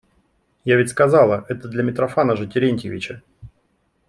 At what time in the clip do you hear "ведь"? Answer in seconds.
0.77-0.89